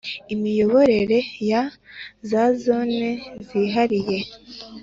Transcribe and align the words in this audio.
Imiyoborere 0.33 1.19
ya 1.49 1.63
za 2.29 2.43
zone 2.63 3.09
zihariye 3.47 4.17